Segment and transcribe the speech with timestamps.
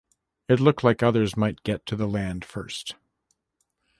[0.49, 2.95] It looked like others might get to the land first.